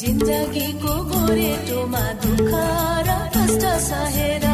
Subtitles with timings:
[0.00, 2.52] जिन्दगीको गोरेटोमा दुःख
[3.06, 4.45] र कष्ट सहेर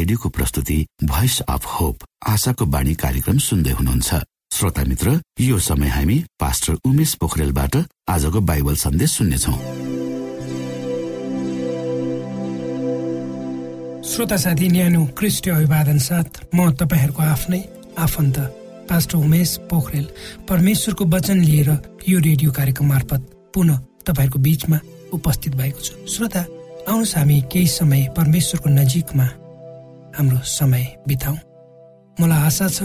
[0.06, 0.74] रेडियोको प्रस्तुति
[1.04, 4.14] भोइस अफ होप आशाको बाणी कार्यक्रम सुन्दै हुनुहुन्छ।
[4.54, 7.74] श्रोता मित्र यो समय हामी पास्टर उमेश पोखरेलबाट
[8.06, 9.54] आजको बाइबल सन्देश सुन्नेछौ।
[14.06, 17.60] श्रोता साथी न्यानो क्रिस्टी अभिवादन साथ म तपाईँहरूको आफ्नै
[17.98, 18.38] आफन्त
[18.86, 20.06] पास्टर उमेश पोखरेल।
[20.46, 21.70] परमेश्वरको वचन लिएर
[22.06, 23.22] यो रेडियो कार्यक्रम मार्फत
[23.54, 24.78] पुनः तपाईँहरूको बीचमा
[25.18, 26.42] उपस्थित भएको छु। श्रोता
[26.86, 29.26] आउनुहोस् हामी केही समय परमेश्वरको नजिकमा
[30.16, 31.36] हाम्रो समय बिताउँ।
[32.20, 32.82] मलाई आशा छ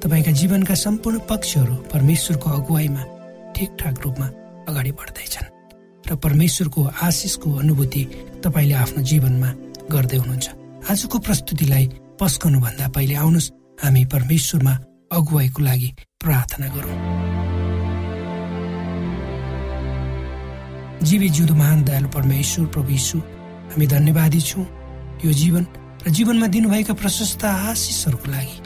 [0.00, 3.02] तपाईँका जीवनका सम्पूर्ण पक्षहरू परमेश्वरको अगुवाईमा
[3.52, 4.26] ठिकठाक रूपमा
[4.68, 5.48] अगाडि बढ्दैछन्
[6.08, 8.02] र परमेश्वरको आशिषको अनुभूति
[8.44, 9.50] तपाईँले आफ्नो जीवनमा
[9.92, 10.48] गर्दै हुनुहुन्छ।
[10.90, 11.84] आजको प्रस्तुतिलाई
[12.16, 13.52] पस्कनुभन्दा पहिले आउनुहोस्
[13.84, 14.74] हामी परमेश्वरमा
[15.12, 15.90] अगुवाईको लागि
[16.24, 16.96] प्रार्थना गरौँ।
[21.04, 23.18] जीवी जिउँदो महान दयालु परमेश्वर प्रभु यीशु
[23.68, 24.64] हामी धन्यवादी छौँ।
[25.24, 25.64] यो जीवन
[26.00, 28.56] र जीवनमा दिनुभएका प्रशस्त आशिषहरूको लागि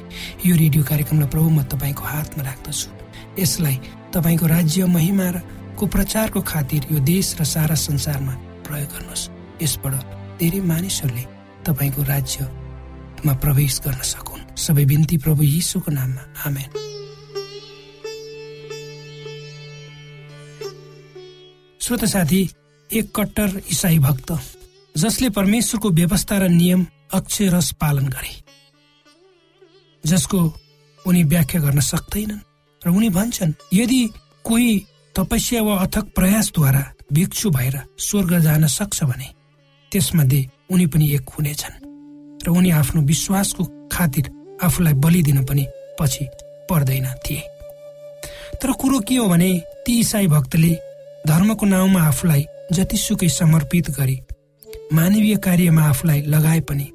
[0.47, 2.89] यो रेडियो कार्यक्रमलाई प्रभु म तपाईँको हातमा राख्दछु।
[3.43, 3.77] यसलाई
[4.15, 5.37] तपाईँको राज्य महिमा र
[5.75, 9.29] को प्रचारको खातिर यो देश र सारा संसारमा प्रयोग गर्नुहोस्।
[9.63, 9.95] यसबाट
[10.39, 11.25] धेरै मानिसहरूले
[11.67, 16.71] तपाईँको राज्यमा प्रवेश गर्न सकुन्। सबै बिन्ती प्रभु यीशुको नाममा। आमेन।
[21.83, 22.43] श्रोत साथी
[22.91, 24.31] एक कट्टर इसाई भक्त
[24.95, 28.33] जसले परमेश्वरको व्यवस्था र नियम अक्षरस पालन गरे।
[30.05, 30.39] जसको
[31.07, 32.45] उनी व्याख्या गर्न सक्दैनन्
[32.83, 34.01] र उनी भन्छन् यदि
[34.45, 34.73] कोही
[35.15, 36.83] तपस्या वा अथक प्रयासद्वारा
[37.13, 39.29] भिक्षु भएर स्वर्ग जान सक्छ भने
[39.93, 40.41] त्यसमध्ये
[40.71, 41.83] उनी पनि एक हुनेछन्
[42.45, 44.31] र उनी आफ्नो विश्वासको खातिर
[44.63, 45.65] आफूलाई बलि दिन पनि
[46.01, 46.25] पछि
[46.71, 47.43] पर्दैन थिए।
[48.63, 49.51] तर कुरो के हो भने
[49.87, 50.73] ती इसाई भक्तले
[51.27, 54.17] धर्मको नाउँमा आफूलाई जतिसुकै समर्पित गरी
[54.93, 56.87] मानवीय कार्यमा आफूलाई लगाए पनि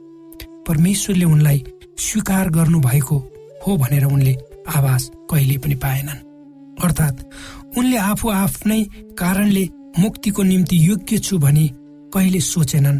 [0.67, 1.63] परमेश्वरले उनलाई
[1.99, 3.17] स्वीकार गर्नु भएको
[3.67, 4.33] हो भनेर उनले
[4.75, 6.25] आवाज कहिले पनि पाएनन्।
[6.83, 7.23] अर्थात्
[7.77, 8.83] उनले आफू आफ्नै
[9.19, 9.67] कारणले
[9.99, 11.67] मुक्तिको निम्ति योग्य छु भनी
[12.13, 12.99] कहिले सोचेनन्।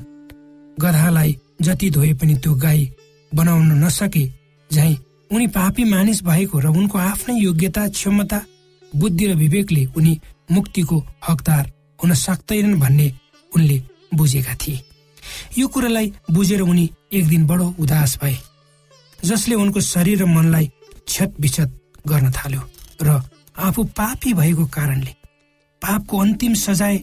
[0.81, 2.89] गधालाई जति धोए पनि त्यो गाई
[3.31, 4.25] बनाउन नसके
[4.71, 4.93] झै
[5.31, 8.41] उनी पापी मानिस भएको र उनको आफ्नै योग्यता क्षमता
[8.91, 10.19] बुद्धि र विवेकले उनी
[10.51, 10.97] मुक्तिको
[11.29, 11.71] हकदार
[12.03, 13.11] हुन सक्दैनन् भन्ने
[13.55, 13.81] उनले
[14.13, 14.79] बुझेका थिए।
[15.57, 18.37] यो कुरालाई बुझेर उनी एक दिन बडो उदास भए
[19.25, 20.65] जसले उनको शरीर र मनलाई
[21.07, 21.71] क्षत विक्षत
[22.07, 22.61] गर्न थाल्यो
[23.01, 23.09] र
[23.57, 25.13] आफू पापी भएको कारणले
[25.81, 26.97] पापको अन्तिम सजाय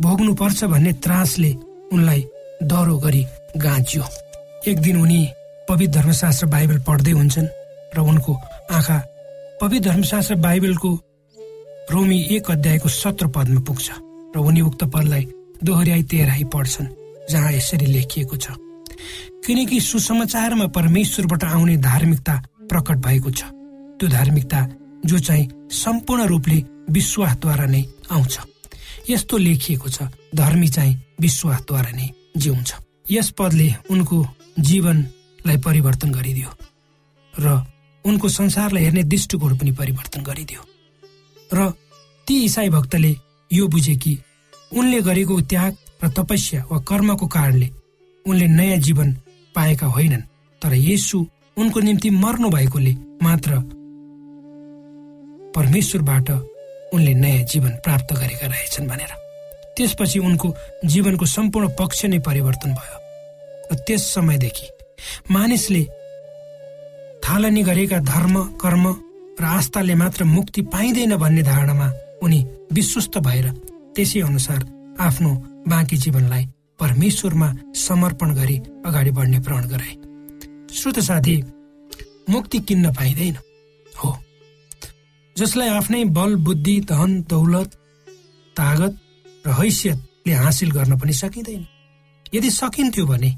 [0.00, 1.52] भोग्नु पर्छ भन्ने त्रासले
[1.92, 2.24] उनलाई
[2.64, 3.22] डह्रो गरी
[3.56, 4.04] गाँचियो।
[4.70, 5.20] एक दिन उनी
[5.68, 7.52] पवित्र धर्मशास्त्र बाइबल पढ्दै हुन्छन्
[7.96, 8.32] र उनको
[8.72, 8.98] आँखा
[9.60, 10.90] पवित्र धर्मशास्त्र बाइबलको
[11.92, 13.86] रोमी एक अध्यायको सत्र पदमा पुग्छ
[14.34, 15.28] र उनी उक्त पदलाई
[15.64, 16.92] दोहोऱ्याई तेह्राई पढ्छन्
[17.30, 18.56] जहाँ यसरी लेखिएको छ।
[19.46, 22.34] किनकि सुसमाचारमा परमेश्वरबाट आउने धार्मिकता
[22.70, 23.42] प्रकट भएको छ।
[23.98, 24.60] त्यो धार्मिकता
[25.06, 26.58] जो चाहिँ सम्पूर्ण रूपले
[26.90, 28.38] विश्वासद्वारा नै आउँछ।
[29.10, 30.02] यस्तो लेखिएको छ
[30.34, 32.70] धर्मी चाहिँ विश्वासद्वारा नै जिउँछ।
[33.10, 34.26] यस पदले उनको
[34.58, 36.50] जीवनलाई परिवर्तन गरिदियो
[37.34, 37.46] र
[38.04, 40.62] उनको संसारलाई हेर्ने दृष्टिकोण पनि परिवर्तन गरिदियो।
[41.54, 41.70] र
[42.26, 43.14] ती इसाई भक्तले
[43.50, 44.18] यो बुझे कि
[44.72, 45.72] उनले गरेको त्याग
[46.04, 47.68] र तपस्या वा कर्मको कारणले
[48.26, 49.12] उनले नयाँ जीवन
[49.54, 50.28] पाएका होइनन्
[50.62, 51.18] तर यसु
[51.58, 53.58] उनको निम्ति मर्नु भएकोले मात्र
[55.56, 56.30] परमेश्वरबाट
[56.94, 59.12] उनले नयाँ जीवन प्राप्त गरेका रहेछन् भनेर।
[59.76, 62.98] त्यसपछि उनको जीवनको सम्पूर्ण पक्ष नै परिवर्तन भयो।
[63.72, 64.66] र त्यस समयदेखि
[65.30, 65.82] मानिसले
[67.24, 68.84] थालनी गरेका धर्म कर्म
[69.40, 71.88] र आस्थाले मात्र मुक्ति पाइँदैन भन्ने धारणामा
[72.22, 72.40] उनी
[72.72, 73.46] विश्वस्त भएर
[73.96, 74.60] त्यसै अनुसार
[75.00, 75.30] आफ्नो
[75.68, 76.44] बाँकी जीवनलाई
[76.82, 79.94] परमेश्वरमा समर्पण गरी अगाडि बढ्ने प्रण गराए।
[80.74, 81.36] श्रोत साथी
[82.30, 83.36] मुक्ति किन्न पाइँदैन।
[84.04, 84.16] हो।
[85.36, 87.74] जसलाई आफ्नै बल बुद्धि धन दौलत
[88.56, 88.98] तागत
[89.46, 91.66] र हैसियतले हासिल गर्न पनि सकिँदैन।
[92.34, 93.30] यदि सकिन्थ्यो भने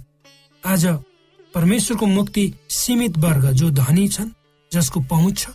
[0.63, 0.87] आज
[1.55, 4.31] परमेश्वरको मुक्ति सीमित वर्ग जो धनी छन्
[4.73, 5.51] जसको पहुँच छ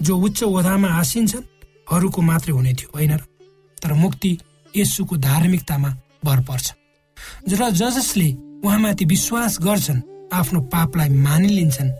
[0.00, 1.48] जो उच्च ओधामा आसिन्छन्
[1.92, 3.16] अरूको मात्रै हुने थियो होइन
[3.78, 4.38] तर मुक्ति
[4.76, 6.74] यसुको धार्मिकतामा भर पर्छ।
[7.48, 8.28] र ज जसले
[8.64, 10.00] उहाँमाथि विश्वास गर्छन्
[10.32, 11.90] आफ्नो पापलाई मानिलिन्छन्।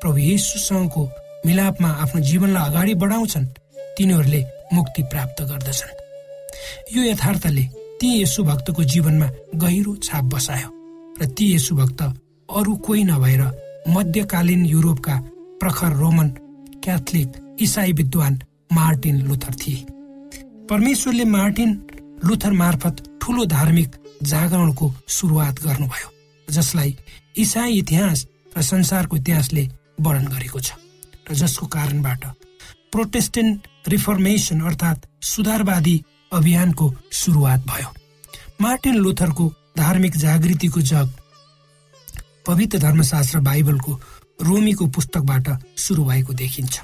[0.00, 1.02] प्रभु येसुसँगको
[1.46, 3.46] मिलापमा आफ्नो जीवनलाई अगाडि बढाउँछन्
[3.96, 5.96] तिनीहरूले मुक्ति प्राप्त गर्दछन्।
[6.96, 7.64] यो यथार्थले
[8.00, 10.68] ती यसु भक्तको जीवनमा गहिरो छाप बसायो
[11.20, 12.02] र ती यसु भक्त
[12.48, 13.42] अरू कोही नभएर
[13.88, 15.16] मध्यकालीन युरोपका
[15.60, 16.28] प्रखर रोमन
[16.84, 18.38] क्याथलिक इसाई विद्वान
[18.72, 19.84] मार्टिन लुथर थिए।
[20.70, 21.70] परमेश्वरले मार्टिन
[22.24, 26.08] लुथर मार्फत ठुलो धार्मिक जागरणको सुरुवात गर्नुभयो
[26.48, 26.96] जसलाई
[27.36, 29.68] इसाई इतिहास र संसारको इतिहासले
[30.00, 30.72] वर्णन गरेको छ
[31.30, 32.24] र जसको कारणबाट
[32.92, 35.96] प्रोटेस्टेन्ट रिफर्मेसन अर्थात् सुधारवादी
[36.32, 37.90] अभियानको सुरुवात भयो।
[38.62, 41.08] मार्टिन लुथरको धार्मिक जागृतिको जग
[42.46, 43.92] पवित्र धर्मशास्त्र बाइबलको
[44.42, 46.80] रोमीको पुस्तकबाट सुरु भएको देखिन्छ।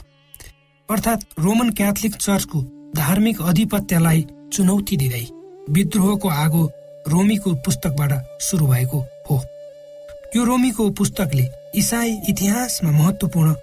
[0.88, 2.62] अर्थात् रोमन क्याथोलिक चर्चको
[2.96, 5.26] धार्मिक अधिपत्यलाई चुनौती दिँदै
[5.70, 6.62] विद्रोहको आगो
[7.08, 8.98] रोमीको पुस्तकबाट सुरु भएको
[9.30, 9.36] हो।
[10.36, 13.54] यो रोमीको पुस्तकले इसाई इतिहासमा महत्वपूर्ण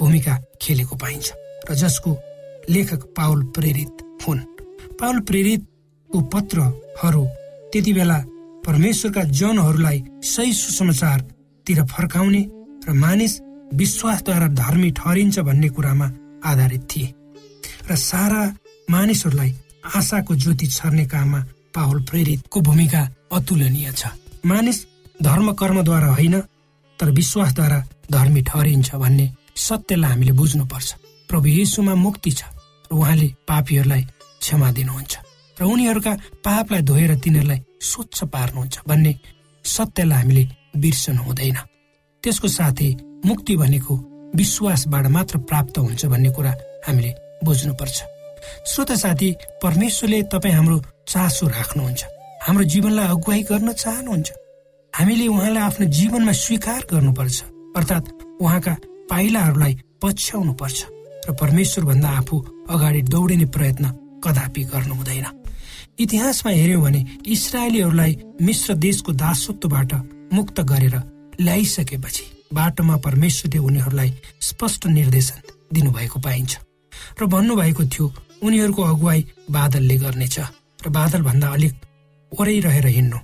[0.00, 1.32] भूमिका खेलेको पाइन्छ
[1.70, 2.10] र जसको
[2.70, 4.40] लेखक पाउल प्रेरित हुन्।
[5.00, 7.24] पाउल प्रेरितको पत्रहरू
[7.72, 8.18] त्यति बेला
[8.66, 12.42] परमेश्वरका जनहरूलाई सही सुसमाचारतिर फर्काउने
[12.88, 13.40] र मानिस
[13.74, 16.06] विश्वासद्वारा धर्मी ठहरिन्छ भन्ने कुरामा
[16.44, 17.08] आधारित थिए।
[17.90, 18.42] र सारा
[18.90, 19.54] मानिसहरूलाई
[19.96, 21.40] आशाको ज्योति छर्ने काममा
[21.74, 23.02] पाहुल प्रेरितको भूमिका
[23.32, 24.06] अतुलनीय छ।
[24.46, 24.78] मानिस
[25.22, 26.40] धर्म कर्मद्वारा होइन
[26.98, 27.78] तर विश्वासद्वारा
[28.10, 29.26] धर्मी ठहरिन्छ भन्ने
[29.56, 30.90] सत्यलाई हामीले बुझ्नुपर्छ।
[31.30, 32.42] प्रभु येसुमा मुक्ति छ
[32.90, 34.02] र उहाँले पापीहरूलाई
[34.40, 35.12] क्षमा दिनुहुन्छ
[35.56, 36.12] र उनीहरूका
[36.44, 39.12] पापलाई धोएर तिनीहरूलाई स्वच्छ पार्नुहुन्छ भन्ने
[39.64, 40.44] सत्यलाई हामीले
[40.76, 41.58] बिर्सनु हुँदैन।
[42.22, 42.88] त्यसको साथै
[43.26, 43.94] मुक्ति भनेको
[44.34, 46.52] विश्वासबाट मात्र प्राप्त हुन्छ भन्ने कुरा
[46.86, 47.10] हामीले
[47.44, 47.98] बुझ्नुपर्छ।
[48.66, 49.28] श्रोता साथी
[49.62, 52.02] परमेश्वरले तपाईँ हाम्रो चासो राख्नुहुन्छ।
[52.46, 54.28] हाम्रो जीवनलाई अगुवाई गर्न चाहनुहुन्छ।
[54.92, 57.38] हामीले उहाँलाई आफ्नो जीवनमा स्वीकार गर्नुपर्छ।
[57.76, 58.06] अर्थात्
[58.42, 58.74] उहाँका
[59.10, 60.78] पाइलाहरूलाई पछ्याउनु पर्छ
[61.28, 62.36] र परमेश्वर भन्दा आफू
[62.70, 63.84] अगाडि दौडिने प्रयत्न
[64.24, 65.26] कदापि गर्नु हुँदैन।
[65.98, 69.92] इतिहासमा हेर्यौँ भने इसरायलीहरूलाई मिश्र देशको दासत्वबाट
[70.32, 70.96] मुक्त गरेर
[71.40, 75.38] ल्याइसकेपछि बाटोमा परमेश्वरले उनीहरूलाई स्पष्ट निर्देशन
[75.72, 76.52] दिनुभएको पाइन्छ।
[77.20, 78.06] र भन्नुभएको थियो
[78.42, 80.36] उनीहरूको अगुवाई बादलले गर्नेछ।
[80.84, 81.74] र बादल भन्दा अलिक
[82.32, 83.18] ओरै रहेर हिँड्नु।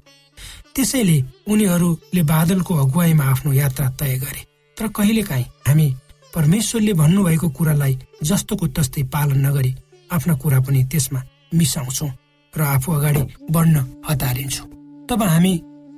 [0.74, 1.16] त्यसैले
[1.50, 4.42] उनीहरूले बादलको अगुवाईमा आफ्नो यात्रा तय गरे।
[4.76, 5.86] तर कहिलेकाहीँ हामी
[6.34, 9.74] परमेश्वरले भन्नुभएको कुरालाई जस्तोको तस्तै पालन नगरी
[10.12, 11.20] आफ्ना कुरा पनि त्यसमा
[11.54, 12.10] मिसाउँछौँ
[12.54, 13.76] र आफू अगाडि बढ्न
[14.08, 14.66] हतारिन्छौँ।
[15.08, 15.54] तब हामी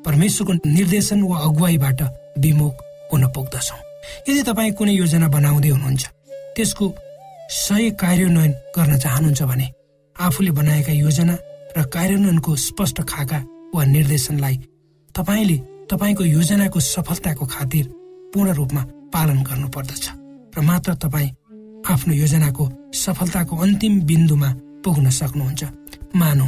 [0.07, 2.01] परमेश्वरको निर्देशन वा अगुवाईबाट
[2.39, 2.75] विमुख
[3.13, 3.81] हुन पुग्दछौँ।
[4.29, 6.05] यदि तपाईँ कुनै योजना बनाउँदै हुनुहुन्छ
[6.57, 6.87] त्यसको
[7.51, 9.67] सही कार्यान्वयन गर्न चाहनुहुन्छ भने
[10.17, 11.35] आफूले बनाएका योजना
[11.77, 13.39] र कार्यान्वयनको स्पष्ट खाका
[13.75, 14.57] वा निर्देशनलाई
[15.15, 15.57] तपाईँले
[15.91, 17.85] तपाईँको योजनाको सफलताको खातिर
[18.35, 18.83] पूर्ण रूपमा
[19.15, 20.05] पालन गर्नु पर्दछ
[20.57, 21.31] र मात्र तपाईँ
[21.91, 24.51] आफ्नो योजनाको सफलताको अन्तिम बिन्दुमा
[24.85, 25.63] पुग्न सक्नुहुन्छ।
[26.17, 26.47] मानौ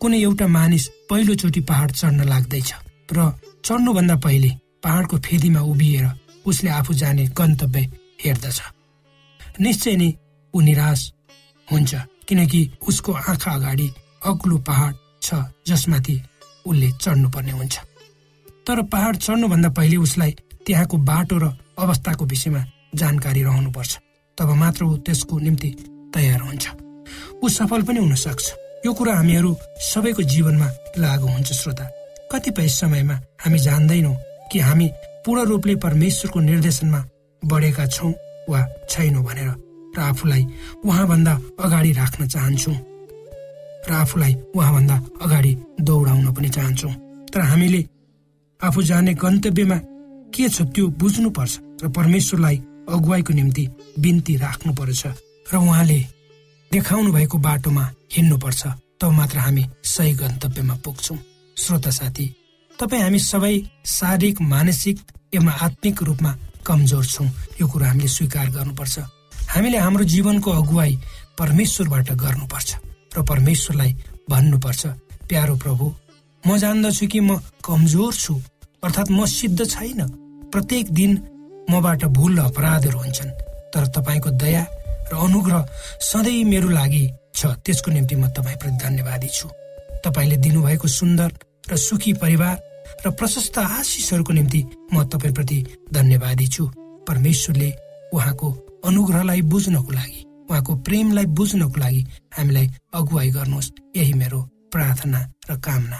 [0.00, 2.70] कुनै एउटा मानिस पहिलोचोटि पहाड चढ्न लाग्दैछ
[3.12, 3.18] र
[3.64, 4.50] चढ्नुभन्दा पहिले
[4.84, 6.06] पहाडको फेदीमा उभिएर
[6.46, 7.80] उसले आफू जाने गन्तव्य
[8.24, 8.58] हेर्दछ।
[9.60, 10.08] निश्चय नै
[10.54, 11.00] ऊ निराश
[11.68, 11.94] हुन्छ
[12.28, 13.88] किनकि उसको आँखा अगाडि
[14.22, 15.34] अग्लो पहाड छ
[15.66, 16.20] जसमाथि
[16.66, 17.78] उसले चढ्नुपर्ने हुन्छ।
[18.66, 23.98] तर पहाड चढ्नुभन्दा पहिले उसलाई त्यहाँको बाटो र अवस्थाको विषयमा जानकारी रहनुपर्छ।
[24.38, 25.70] तब मात्र ऊ त्यसको निम्ति
[26.14, 26.64] तयार हुन्छ।
[27.42, 28.46] ऊ सफल पनि हुन सक्छ।
[28.86, 29.56] यो कुरा हामीहरू
[29.90, 31.84] सबैको जीवनमा लागु हुन्छ श्रोता।
[32.32, 34.16] कतिपय समयमा हामी जान्दैनौँ
[34.52, 34.88] कि हामी
[35.26, 37.00] पूर्ण रूपले परमेश्वरको निर्देशनमा
[37.42, 38.12] बढेका छौँ
[38.48, 38.60] वा
[38.90, 39.50] छैनौँ भनेर
[39.96, 40.46] र आफूलाई
[40.84, 41.32] उहाँभन्दा
[41.64, 42.76] अगाडि राख्न चाहन्छौँ।
[43.88, 46.92] र आफूलाई उहाँभन्दा अगाडि दौडाउन पनि चाहन्छौँ।
[47.32, 47.80] तर हामीले
[48.60, 49.78] आफू जाने गन्तव्यमा
[50.34, 52.56] के छ त्यो बुझ्नुपर्छ र परमेश्वरलाई
[52.88, 53.64] अगुवाईको निम्ति
[53.98, 55.06] बिन्ती राख्नुपर्छ
[55.52, 56.00] र उहाँले
[56.70, 58.62] देखाउनु भएको बाटोमा हिँड्नुपर्छ।
[59.00, 61.18] तब मात्र हामी सही गन्तव्यमा पुग्छौँ।
[61.56, 62.26] श्रोता साथी
[62.78, 63.54] तपाईँ हामी सबै
[63.86, 64.96] शारीरिक मानसिक
[65.34, 66.32] एवं आत्मिक रूपमा
[66.66, 67.28] कमजोर छौँ।
[67.60, 68.98] यो कुरो हामीले स्वीकार गर्नुपर्छ।
[69.54, 70.98] हामीले हाम्रो जीवनको अगुवाई
[71.38, 72.70] परमेश्वरबाट गर्नुपर्छ।
[73.16, 73.92] र परमेश्वरलाई
[74.30, 74.86] भन्नुपर्छ।
[75.28, 75.84] प्यारो प्रभु
[76.44, 78.34] म जान्दछु कि म कमजोर छु?
[78.84, 80.00] अर्थात् म सिद्ध छैन।
[80.52, 81.12] प्रत्येक दिन
[81.70, 83.30] मबाट भुल र अपराधहरू हुन्छन्।
[83.74, 84.66] तर तपाईँको दया
[85.12, 85.66] र अनुग्रह
[86.00, 89.48] सधैँ मेरो लागि छ। त्यसको निम्ति म तपाईँप्रति धन्यवादी छु।
[90.04, 91.30] तपाईँले दिनुभएको सुन्दर
[91.70, 92.56] र सुखी परिवार
[93.06, 94.60] र प्रशस्त आशिषहरूको निम्ति
[94.94, 95.58] म तपाईँप्रति
[95.92, 96.64] धन्यवादी छु।
[97.08, 97.70] परमेश्वरले
[98.14, 98.48] उहाँको
[98.84, 102.02] अनुग्रहलाई बुझ्नको लागि उहाँको प्रेमलाई बुझ्नको लागि
[102.38, 104.40] हामीलाई अगुवाई गर्नुहोस्। यही मेरो
[104.72, 105.98] प्रार्थना र कामना।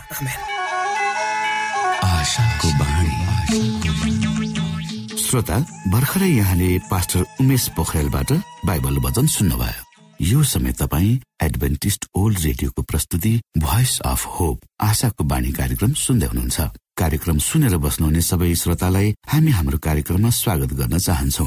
[5.18, 5.58] श्रोता
[5.92, 8.32] भर्खरै यहाँले पास्टर उमेश पोखरेलबाट
[8.64, 9.84] बाइबल वचन सुन्नुभयो।
[10.20, 16.60] यो समय तपाईँ एडभेन्टिस्ट ओल्ड रेडियोको प्रस्तुति भोइस अफ होप आशाको बाणी कार्यक्रम सुन्दै हुनुहुन्छ।
[16.98, 21.46] कार्यक्रम सुनेर बस्नुहुने सबै श्रोतालाई हामी हाम्रो कार्यक्रममा स्वागत गर्न चाहन्छौ।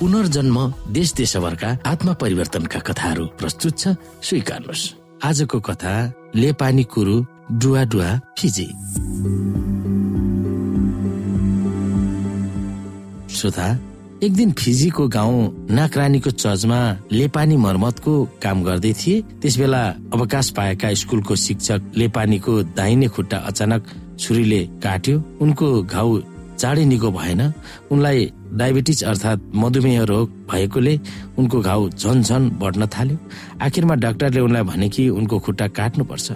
[0.00, 0.56] पुनर्जन्म
[0.90, 3.88] देश देशभरका आत्मा परिवर्तनका कथाहरू प्रस्तुत छ।
[4.24, 4.84] स्वीकार्नुहोस्।
[5.24, 5.92] आजको कथा
[6.34, 7.16] लेपानी कुरु
[7.52, 8.08] डुवा डुवा
[8.38, 8.66] फिजी।
[13.34, 13.68] श्रोता
[14.24, 16.80] एक दिन फिजीको गाउँ नाकरानीको चर्चमा
[17.12, 19.82] लेपानी मर्मतको काम गर्दै थिए। त्यस बेला
[20.16, 23.82] अवकाश पाएका स्कुलको शिक्षक लेपानीको दाहिने खुट्टा अचानक
[24.20, 26.18] छुरीले काट्यो। उनको घाउ
[26.60, 27.42] चाँडै निको भएन।
[27.90, 28.18] उनलाई
[28.52, 30.94] डायबिटिज अर्थात् मधुमेह रोग भएकोले
[31.38, 33.16] उनको घाउ झन झन बढ्न थाल्यो।
[33.62, 36.28] आखिरमा डाक्टरले उनलाई भने कि उनको खुट्टा काट्नुपर्छ।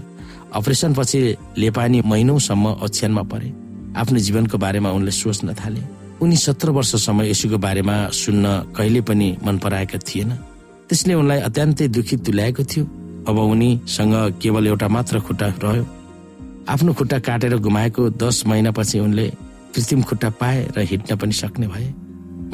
[0.54, 1.20] अपरेसन पछि
[1.58, 3.52] लेपानी महिनौसम्म ओछ्यानमा परे।
[3.96, 5.82] आफ्नो जीवनको बारेमा उनले सोच्न थाले।
[6.22, 10.30] उनी सत्र वर्षसम्म यसुको बारेमा सुन्न कहिले पनि मन पराएका थिएन।
[10.88, 12.84] त्यसले उनलाई अत्यन्तै दुखित तुल्याएको थियो।
[13.28, 15.84] अब उनीसँग केवल एउटा मात्र खुट्टा रह्यो।
[16.68, 19.26] आफ्नो खुट्टा काटेर गुमाएको दस महिनापछि उनले
[19.74, 21.88] कृत्रिम खुट्टा पाए र हिँड्न पनि सक्ने भए।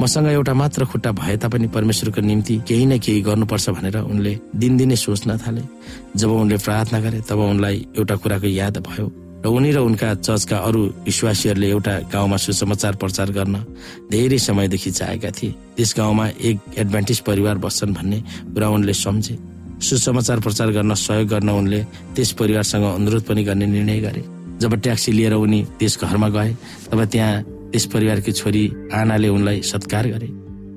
[0.01, 4.95] मसँग एउटा मात्र खुट्टा भए तापनि परमेश्वरको निम्ति केही न केही गर्नुपर्छ भनेर उनले दिनदिनै
[4.95, 5.61] सोच्न थाले।
[6.17, 9.05] जब उनले प्रार्थना गरे तब उनलाई एउटा कुराको याद भयो
[9.41, 13.55] र उनी र उनका चर्चका अरू विश्वासीहरूले एउटा गाउँमा सुसमाचार प्रचार गर्न
[14.11, 18.19] धेरै समयदेखि चाहेका थिए। त्यस गाउँमा एक एडभान्टेज परिवार बस्छन् भन्ने
[18.53, 19.37] कुरा उनले सम्झे।
[19.81, 21.81] सुसमाचार प्रचार गर्न सहयोग गर्न उनले
[22.15, 24.21] त्यस परिवारसँग अनुरोध पनि गर्ने निर्णय गरे।
[24.61, 26.51] जब ट्याक्सी लिएर उनी त्यस घरमा गए
[26.91, 30.29] तब त्यहाँ त्यस परिवारकी छोरी आनाले उनलाई सत्कार गरे।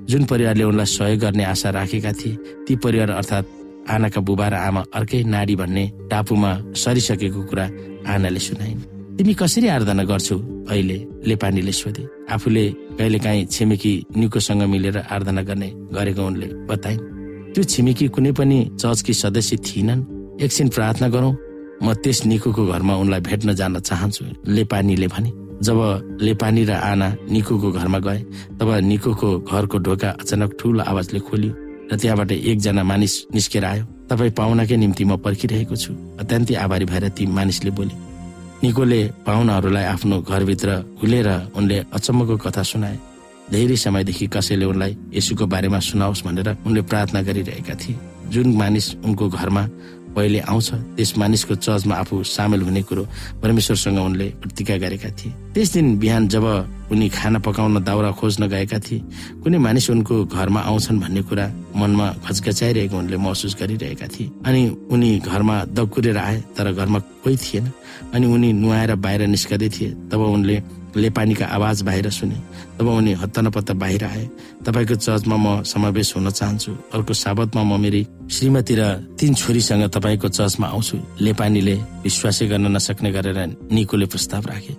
[0.09, 3.47] जुन परिवारले उनलाई सहयोग गर्ने आशा राखेका थिए ती परिवार अर्थात्
[3.91, 7.65] आनाका बुबा र आमा अर्कै नाडी भन्ने टापुमा सरिसकेको कुरा
[8.09, 8.81] आनाले सुनाइन्।
[9.17, 10.39] तिमी कसरी आराधना गर्छौ?
[10.65, 12.65] अहिले लेपानीले सोधे। आफूले
[12.99, 17.01] कहिलेकाहीँ छिमेकी निकोसँग मिलेर आराधना गर्ने गरेको उनले बताइन्।
[17.53, 20.01] त्यो छिमेकी कुनै पनि चर्चकी सदस्य थिएनन्।
[20.43, 21.33] एकछिन प्रार्थना गरौँ
[21.83, 25.31] म त्यस निकोको घरमा उनलाई भेट्न जान चाहन्छु लेपानीले भने।
[25.63, 25.79] जब
[26.21, 28.21] लेपानी र आना निकोको घरमा गए
[28.59, 31.53] तब निकोको घरको ढोका अचानक ठुलो आवाजले खोलियो
[31.91, 37.09] र त्यहाँबाट एकजना मानिस निस्केर आयो। तपाईँ पाहुनाकै निम्ति म पर्खिरहेको छु अत्यन्तै आभारी भएर
[37.17, 37.95] ती मानिसले बोले
[38.65, 40.69] निकोले पाहुनाहरूलाई आफ्नो घरभित्र
[41.01, 42.97] हुलेर उनले अचम्मको कथा सुनाए।
[43.53, 47.97] धेरै समयदेखि कसैले उनलाई यसुको बारेमा सुनाओस् भनेर उनले प्रार्थना गरिरहेका थिए।
[48.33, 49.63] जुन मानिस उनको घरमा
[50.15, 53.03] पहिले आउँछ। त्यस मानिसको चर्चमा आफू सामेल हुने कुरो
[53.43, 56.45] परमेश्वरसँग उनले प्रतिज्ञा गरेका थिए। त्यस दिन बिहान जब
[56.93, 59.03] उनी खाना पकाउन दाउरा खोज्न गएका थिए
[59.43, 61.47] कुनै मानिस उनको घरमा आउँछन् भन्ने कुरा
[61.77, 67.71] मनमा घचघचाइरहेको उनले महसुस गरिरहेका थिए। अनि उनी घरमा दगुरेर आए तर घरमा कोही थिएन।
[68.15, 70.57] अनि उनी नुहाएर बाहिर निस्कदै थिए। तब उनले
[70.97, 72.37] लेपानीका आवाज बाहिर सुने।
[72.79, 74.29] तब उनी हत्ता बाहिर आए।
[74.67, 78.83] तपाईँको चर्चमा म समावेश हुन चाहन्छु। अर्को साबतमा म मेरी श्रीमती र
[79.19, 83.39] तीन छोरीसँग तपाईँको चर्चमा आउँछु। लेपानीले विश्वासै गर्न नसक्ने गरेर
[83.73, 84.75] निकोले प्रस्ताव राखे।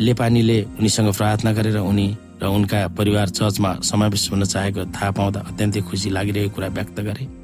[0.00, 2.08] लेपानीले उनीसँग प्रार्थना गरेर उनी
[2.42, 7.39] र उनका परिवार चर्चमा समावेश हुन चाहेको थाहा पाउँदा अत्यन्तै खुसी लागिरहेको कुरा व्यक्त गरे।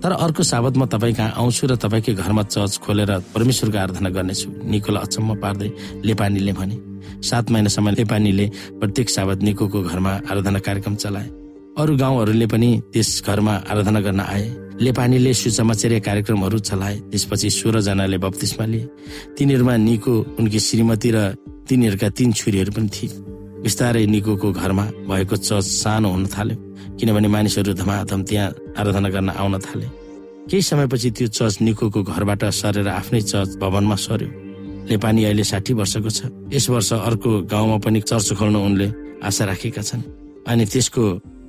[0.00, 5.02] तर अर्को साबतमा तपाईँ कहाँ आउँछु र तपाईँकै घरमा चर्च खोलेर परमेश्वरको आराधना गर्नेछु। निकोलाई
[5.04, 5.70] अचम्म पार्दै
[6.04, 6.76] लेपानीले भने
[7.20, 8.46] सात महिनासम्म नेपालीले
[8.80, 11.28] प्रत्येक साबत निकोको घरमा आराधना कार्यक्रम चलाए।
[11.76, 14.44] अरू गाउँहरूले पनि त्यस घरमा आराधना गर्न आए।
[14.80, 18.88] लेपानीले सुसमाचार कार्यक्रमहरू चलाए। त्यसपछि सोह्रजनाले बत्तिसमा लिए।
[19.36, 21.18] तिनीहरूमा निको उनकी श्रीमती र
[21.68, 23.08] तिनीहरूका तीन छोरीहरू पनि थिए।
[23.60, 26.56] बिस्तारै निकोको घरमा भएको चर्च सानो हुन थाल्यो।
[27.00, 29.88] किनभने मानिसहरू धमाधम त्यहाँ आराधना गर्न आउन थाले।
[30.52, 34.28] केही समयपछि त्यो चर्च निकोको घरबाट सरेर आफ्नै चर्च भवनमा सर्यो।
[34.90, 38.88] नेपाली अहिले साठी वर्षको छ। यस वर्ष अर्को गाउँमा पनि चर्च खोल्न उनले
[39.24, 40.02] आशा राखेका छन्।
[40.44, 41.04] अनि त्यसको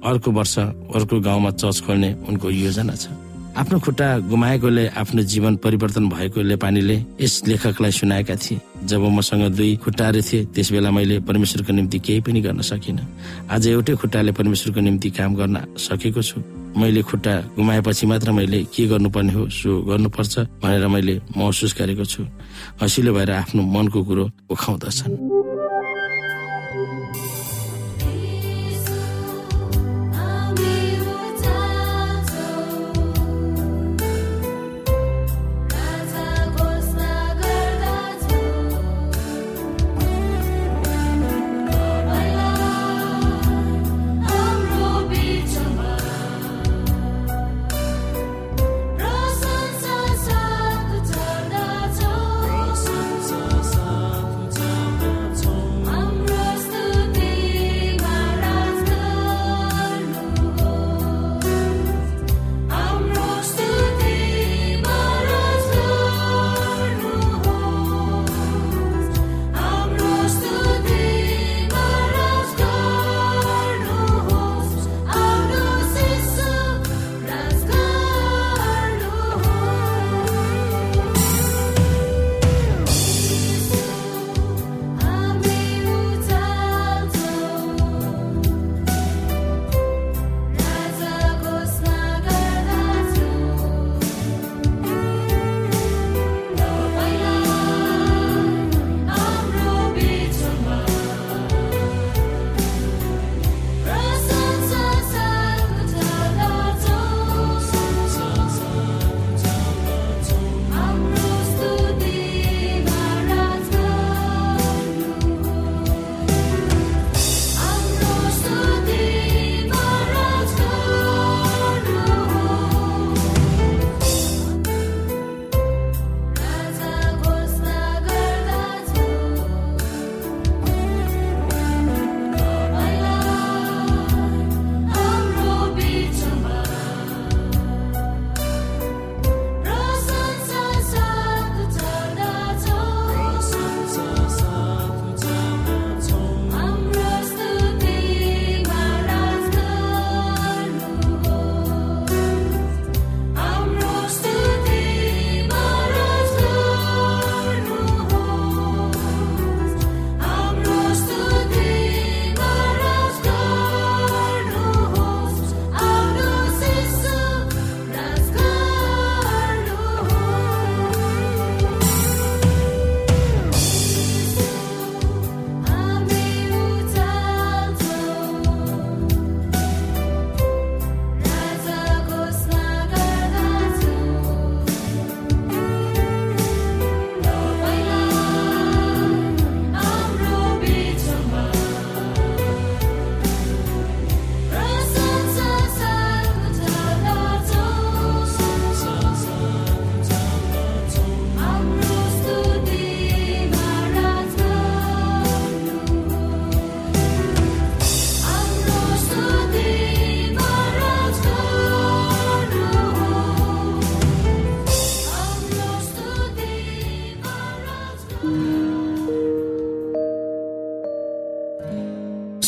[0.08, 0.56] अर्को वर्ष
[0.96, 3.12] अर्को गाउँमा चर्च खोल्ने उनको योजना छ।
[3.52, 9.76] आफ्नो खुट्टा गुमाएकोले आफ्नो जीवन परिवर्तन भएको लेपानीले यस लेखकलाई सुनाएका थिए। जब मसँग दुई
[9.84, 13.04] खुट्टाहरू थिए त्यस बेला मैले परमेश्वरको निम्ति केही पनि गर्न सकिनँ।
[13.52, 16.40] आज एउटै खुट्टाले परमेश्वरको निम्ति काम गर्न सकेको छु।
[16.80, 22.24] मैले खुट्टा गुमाएपछि मात्र मैले के गर्नुपर्ने हो सो गर्नुपर्छ भनेर मैले महसुस गरेको छु।
[22.82, 25.40] हसिलो भएर आफ्नो मनको कुरो उखाउँदछन्।